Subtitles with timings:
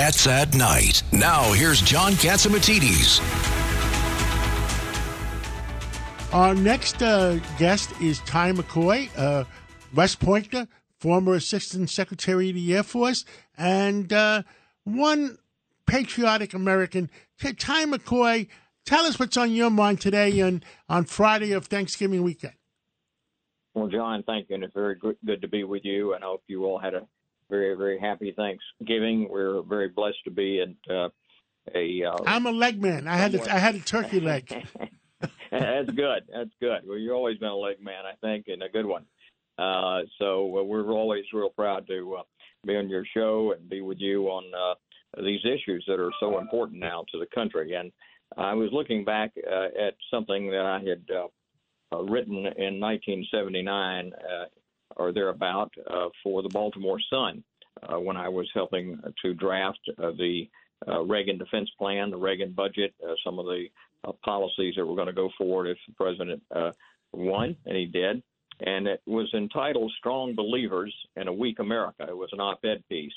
[0.00, 1.02] Cats at Night.
[1.12, 3.20] Now, here's John Catsimatidis.
[6.32, 9.44] Our next uh, guest is Ty McCoy, uh,
[9.94, 10.66] West Pointer,
[11.00, 13.26] former Assistant Secretary of the Air Force,
[13.58, 14.42] and uh,
[14.84, 15.36] one
[15.86, 17.10] patriotic American.
[17.38, 18.48] Ty McCoy,
[18.86, 22.54] tell us what's on your mind today and on Friday of Thanksgiving weekend.
[23.74, 26.14] Well, John, thank you, and it's very good, good to be with you.
[26.14, 27.06] And I hope you all had a
[27.50, 29.28] very, very happy Thanksgiving.
[29.28, 31.08] We're very blessed to be at uh,
[31.74, 32.04] a.
[32.04, 33.08] Uh, I'm a leg man.
[33.08, 34.48] I had a, I had a turkey leg.
[35.50, 36.22] That's good.
[36.32, 36.80] That's good.
[36.86, 39.04] Well, you've always been a leg man, I think, and a good one.
[39.58, 42.22] Uh, so uh, we're always real proud to uh,
[42.66, 46.38] be on your show and be with you on uh, these issues that are so
[46.38, 47.74] important now to the country.
[47.74, 47.92] And
[48.36, 51.26] I was looking back uh, at something that I had uh,
[51.92, 54.44] uh, written in 1979 uh,
[55.00, 57.42] or thereabout uh, for the Baltimore Sun
[57.82, 60.48] uh, when I was helping to draft uh, the
[61.06, 62.94] Reagan defense plan, the Reagan budget,
[63.24, 63.66] some of the
[64.24, 66.42] policies that were going to go forward if the president
[67.12, 68.22] won, and he did.
[68.60, 73.12] And it was entitled "Strong Believers in a Weak America." It was an op-ed piece,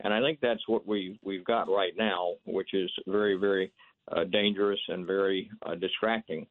[0.00, 3.72] and I think that's what we we've got right now, which is very very
[4.12, 6.46] uh, dangerous and very uh, distracting,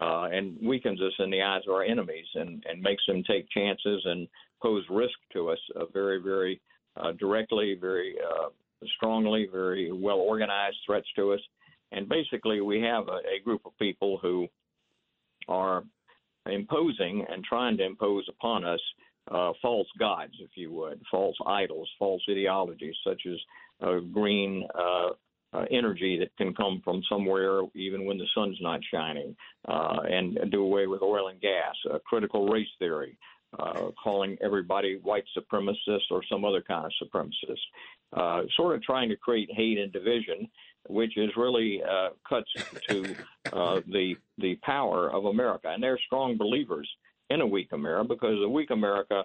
[0.00, 3.48] uh, and weakens us in the eyes of our enemies, and and makes them take
[3.50, 4.28] chances and
[4.62, 6.60] pose risk to us uh, very very
[6.96, 8.48] uh, directly, very uh,
[8.96, 11.40] strongly, very well organized threats to us.
[11.92, 14.48] And basically, we have a, a group of people who
[15.48, 15.84] are
[16.50, 18.80] imposing and trying to impose upon us
[19.30, 23.38] uh, false gods, if you would, false idols, false ideologies, such as
[23.82, 25.10] uh, green uh,
[25.54, 29.34] uh, energy that can come from somewhere even when the sun's not shining,
[29.68, 33.16] uh, and do away with oil and gas, uh, critical race theory,
[33.58, 37.60] uh, calling everybody white supremacists or some other kind of supremacist,
[38.14, 40.48] uh, sort of trying to create hate and division,
[40.88, 42.50] which is really uh, cuts
[42.88, 43.14] to
[43.52, 45.68] uh, the the power of America.
[45.68, 46.88] And they're strong believers
[47.30, 49.24] in a weak America because a weak America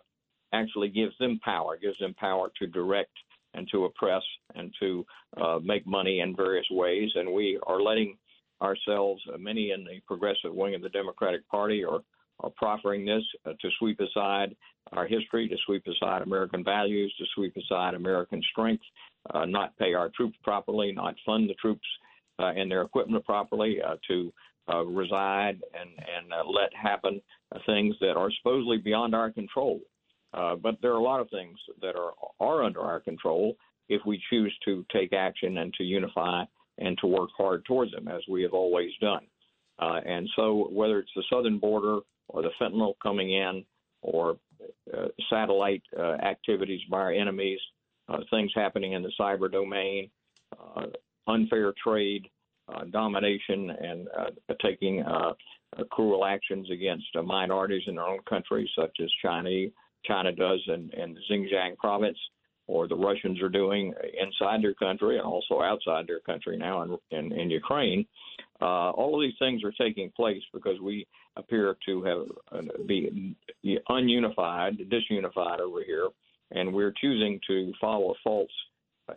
[0.54, 3.12] actually gives them power, gives them power to direct
[3.54, 4.24] and to oppress
[4.56, 5.06] and to
[5.42, 7.10] uh, make money in various ways.
[7.16, 8.18] And we are letting
[8.62, 12.02] ourselves, uh, many in the progressive wing of the Democratic Party, are
[12.42, 14.56] are proffering this uh, to sweep aside
[14.94, 18.84] our history, to sweep aside American values, to sweep aside American strength,
[19.34, 21.86] uh, not pay our troops properly, not fund the troops
[22.40, 24.32] uh, and their equipment properly, uh, to
[24.86, 27.20] reside and and let happen
[27.66, 29.82] things that are supposedly beyond our control.
[30.32, 33.56] But there are a lot of things that are are under our control
[33.88, 36.44] if we choose to take action and to unify
[36.78, 39.26] and to work hard towards them, as we have always done.
[39.80, 43.66] and so, whether it's the southern border or the fentanyl coming in
[44.02, 44.38] or
[44.94, 47.60] uh, satellite uh, activities by our enemies,
[48.08, 50.10] uh, things happening in the cyber domain,
[50.58, 50.86] uh,
[51.28, 52.28] unfair trade,
[52.74, 55.04] uh, domination, and uh, taking
[55.92, 59.68] cruel actions against minorities in our own country, such as China,
[60.06, 62.18] China does in, in Xinjiang province,
[62.68, 66.98] or the Russians are doing inside their country and also outside their country now in,
[67.12, 68.06] in, in Ukraine.
[68.62, 73.36] Uh, all of these things are taking place because we appear to have uh, be
[73.90, 76.10] ununified, disunified over here,
[76.52, 78.52] and we're choosing to follow false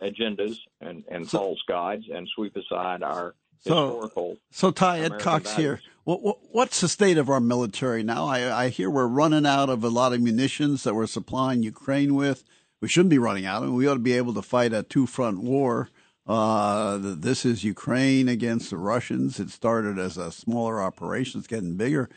[0.01, 4.37] agendas and, and so, false guides and sweep aside our so.
[4.51, 5.57] So, Ty Ed Cox values.
[5.57, 5.81] here.
[6.03, 8.25] What, what, what's the state of our military now?
[8.25, 12.15] I, I hear we're running out of a lot of munitions that we're supplying Ukraine
[12.15, 12.43] with.
[12.81, 13.63] We shouldn't be running out.
[13.63, 15.89] I mean, we ought to be able to fight a two front war
[16.25, 19.39] uh, this is Ukraine against the Russians.
[19.39, 22.09] It started as a smaller operation, it's getting bigger.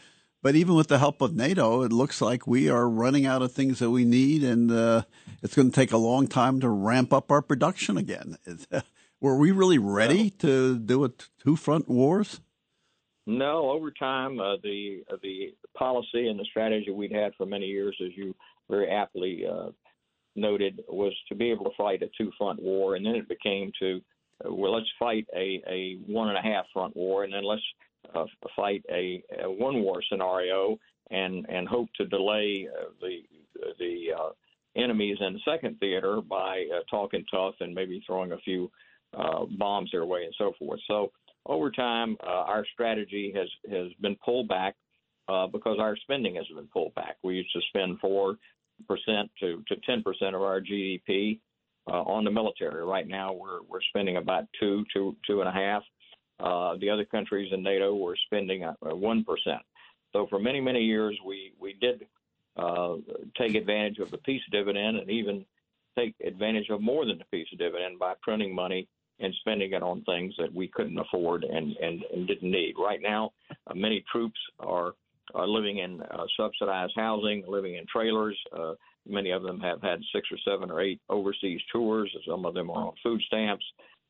[0.43, 3.51] But even with the help of NATO, it looks like we are running out of
[3.51, 5.03] things that we need, and uh,
[5.43, 8.37] it's going to take a long time to ramp up our production again.
[9.21, 10.31] were we really ready no.
[10.41, 11.11] to do a
[11.43, 12.41] two front wars?
[13.27, 17.67] No, over time, uh, the uh, the policy and the strategy we'd had for many
[17.67, 18.35] years, as you
[18.71, 19.71] very aptly uh,
[20.37, 23.73] noted was to be able to fight a two front war, and then it became
[23.81, 24.01] to
[24.45, 27.63] uh, well, let's fight a, a one and a half front war, and then let's
[28.15, 28.25] uh,
[28.55, 30.79] fight a, a one war scenario,
[31.11, 33.23] and and hope to delay uh, the
[33.79, 34.31] the uh,
[34.77, 38.71] enemies in the second theater by uh, talking tough and maybe throwing a few
[39.17, 40.81] uh, bombs their way and so forth.
[40.87, 41.11] So
[41.47, 44.75] over time, uh, our strategy has has been pulled back
[45.29, 47.17] uh, because our spending has been pulled back.
[47.23, 48.37] We used to spend four
[48.87, 51.41] percent to to ten percent of our GDP
[51.89, 52.85] uh, on the military.
[52.85, 55.83] Right now, we're we're spending about two two two and a half.
[56.39, 59.63] Uh, the other countries in NATO were spending one percent.
[60.13, 62.07] So for many many years, we we did
[63.39, 65.45] take advantage of the peace dividend and even
[65.99, 68.87] take advantage of more than the peace dividend by printing money
[69.21, 72.75] and spending it on things that we couldn't afford and, and, and didn't need.
[72.79, 73.33] Right now,
[73.67, 74.93] uh, many troops are,
[75.35, 78.39] are living in uh, subsidized housing, living in trailers.
[78.57, 78.75] Uh,
[79.09, 82.15] many of them have had six or seven or eight overseas tours.
[82.29, 83.65] Some of them are on food stamps.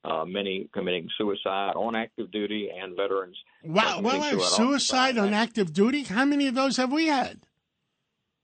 [0.05, 3.37] Uh, many committing suicide on active duty and veterans.
[3.65, 6.05] Wow, well, suicide on active duty.
[6.05, 7.41] How many of those have we had?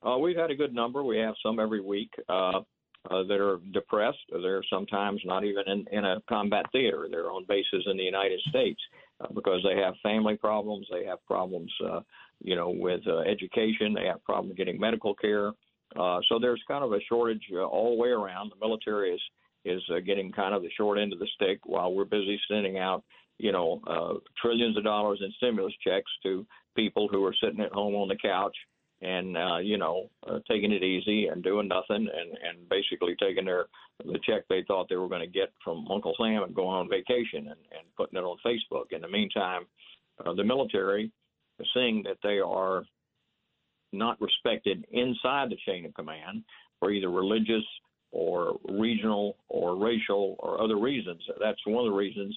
[0.04, 1.04] Uh, we've had a good number.
[1.04, 2.62] We have some every week uh,
[3.10, 4.18] uh, that are depressed.
[4.30, 7.08] They're sometimes not even in, in a combat theater.
[7.10, 8.80] They're on bases in the United States
[9.20, 10.86] uh, because they have family problems.
[10.90, 12.00] They have problems, uh,
[12.42, 13.94] you know, with uh, education.
[13.94, 15.52] They have problems getting medical care.
[15.96, 18.50] Uh, so there's kind of a shortage uh, all the way around.
[18.50, 19.20] The military is
[19.64, 22.78] is uh, getting kind of the short end of the stick while we're busy sending
[22.78, 23.04] out,
[23.38, 26.44] you know, uh, trillions of dollars in stimulus checks to
[26.74, 28.56] people who are sitting at home on the couch
[29.02, 33.44] and uh, you know uh, taking it easy and doing nothing and and basically taking
[33.44, 33.66] their
[34.04, 36.88] the check they thought they were going to get from Uncle Sam and going on
[36.88, 38.92] vacation and, and putting it on Facebook.
[38.92, 39.66] In the meantime,
[40.24, 41.10] uh, the military,
[41.74, 42.84] seeing that they are
[43.92, 46.42] not respected inside the chain of command
[46.78, 47.64] for either religious
[48.10, 51.22] or regional or racial or other reasons.
[51.40, 52.36] That's one of the reasons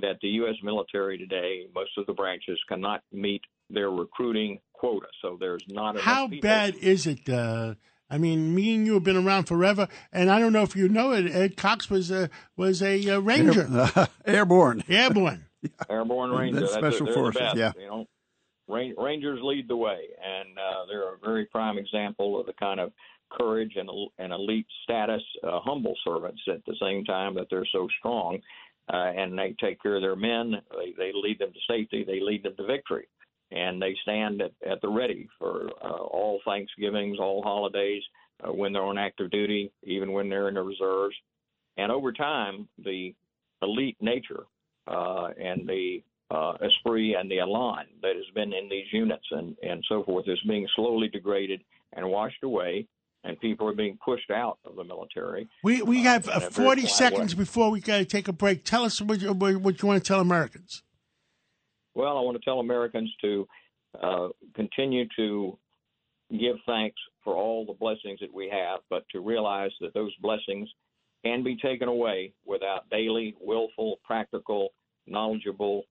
[0.00, 0.56] that the U.S.
[0.62, 5.06] military today, most of the branches, cannot meet their recruiting quota.
[5.22, 7.28] So there's not a How bad is it?
[7.28, 7.74] Uh,
[8.10, 10.88] I mean, me and you have been around forever, and I don't know if you
[10.88, 11.26] know it.
[11.34, 15.46] Ed Cox was a was a uh, ranger, Air, uh, airborne, airborne,
[15.90, 16.60] airborne ranger.
[16.60, 17.40] That's special That's forces.
[17.40, 18.06] Best, yeah, you know,
[18.68, 22.92] Rangers lead the way, and uh, they're a very prime example of the kind of
[23.30, 27.88] courage and, and elite status, uh, humble servants at the same time that they're so
[27.98, 28.38] strong,
[28.92, 30.54] uh, and they take care of their men.
[30.70, 32.04] They, they lead them to safety.
[32.06, 33.06] They lead them to victory
[33.64, 38.02] and they stand at, at the ready for uh, all Thanksgivings, all holidays,
[38.42, 41.14] uh, when they're on active duty, even when they're in the reserves.
[41.76, 43.14] And over time, the
[43.62, 44.44] elite nature
[44.86, 49.56] uh, and the uh, esprit and the elan that has been in these units and,
[49.62, 51.62] and so forth is being slowly degraded
[51.94, 52.86] and washed away,
[53.24, 55.48] and people are being pushed out of the military.
[55.62, 57.42] We we have uh, 40 seconds way.
[57.42, 58.64] before we got to take a break.
[58.64, 60.82] Tell us what you, what you want to tell Americans.
[61.94, 63.46] Well, I want to tell Americans to
[64.02, 65.58] uh, continue to
[66.30, 70.68] give thanks for all the blessings that we have, but to realize that those blessings
[71.24, 74.70] can be taken away without daily, willful, practical,
[75.06, 75.84] knowledgeable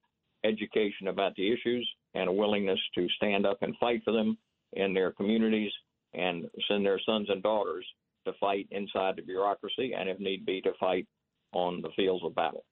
[0.44, 4.38] education about the issues and a willingness to stand up and fight for them
[4.74, 5.72] in their communities
[6.14, 7.86] and send their sons and daughters
[8.26, 11.08] to fight inside the bureaucracy and, if need be, to fight
[11.54, 12.66] on the fields of battle.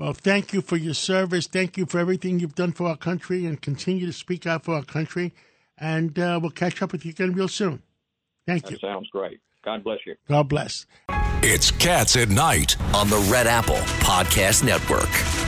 [0.00, 1.46] Well, thank you for your service.
[1.46, 4.74] Thank you for everything you've done for our country and continue to speak out for
[4.74, 5.34] our country.
[5.76, 7.82] And uh, we'll catch up with you again real soon.
[8.46, 8.78] Thank that you.
[8.78, 9.40] Sounds great.
[9.62, 10.14] God bless you.
[10.26, 10.86] God bless.
[11.42, 15.39] It's Cats at Night on the Red Apple Podcast Network.